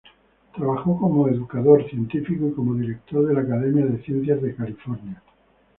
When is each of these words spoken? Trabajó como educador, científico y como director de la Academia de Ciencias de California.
Trabajó 0.55 0.97
como 0.99 1.27
educador, 1.27 1.87
científico 1.87 2.47
y 2.47 2.53
como 2.53 2.73
director 2.73 3.23
de 3.27 3.35
la 3.35 3.41
Academia 3.41 3.85
de 3.85 4.01
Ciencias 4.03 4.41
de 4.41 4.55
California. 4.55 5.21